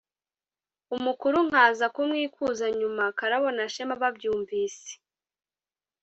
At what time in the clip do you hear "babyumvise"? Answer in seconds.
4.01-4.91